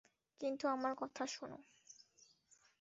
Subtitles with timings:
[0.41, 1.57] কিন্তু আমার কথা শোনো।